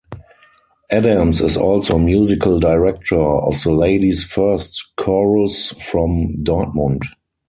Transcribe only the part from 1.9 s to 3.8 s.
musical director of the